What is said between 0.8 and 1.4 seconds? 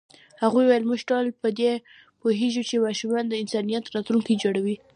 موږ ټول